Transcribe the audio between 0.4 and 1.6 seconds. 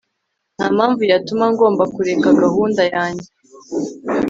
Nta mpamvu yatuma